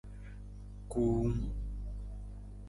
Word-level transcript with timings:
Kuung. 0.91 1.35